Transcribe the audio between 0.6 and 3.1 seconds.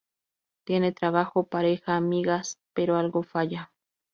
Tiene trabajo, pareja, amigas… pero